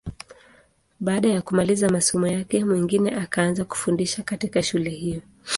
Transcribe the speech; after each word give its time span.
Baada 0.99 1.29
ya 1.29 1.41
kumaliza 1.41 1.89
masomo 1.89 2.27
yake, 2.27 2.65
Mwingine 2.65 3.15
akaanza 3.15 3.65
kufundisha 3.65 4.23
katika 4.23 4.63
shule 4.63 4.89
hiyo. 4.89 5.21